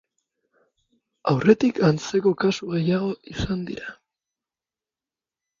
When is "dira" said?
3.71-3.97